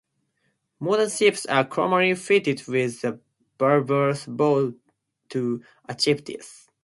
[0.79, 3.19] Modern ships are commonly fitted with a
[3.59, 4.73] bulbous bow
[5.29, 6.67] to achieve this.